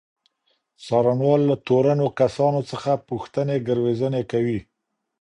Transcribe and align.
څارنوال 0.85 1.41
له 1.49 1.55
تورنو 1.67 2.07
کسانو 2.19 2.61
څخه 2.71 2.91
پوښتني 3.09 3.57
ګروېږنې 3.67 4.23
کوي. 4.31 4.59